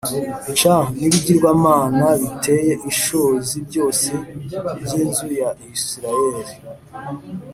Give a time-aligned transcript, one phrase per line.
[0.57, 0.59] C
[0.97, 4.11] N Ibigirwamana Biteye Ishozi Byose
[4.81, 6.53] By Inzu Ya Isirayeli